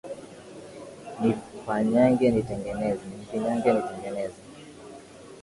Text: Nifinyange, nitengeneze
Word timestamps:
Nifinyange, 1.19 2.25
nitengeneze 2.33 3.07